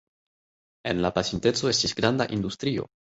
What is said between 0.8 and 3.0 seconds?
En la pasinteco estis granda industrio.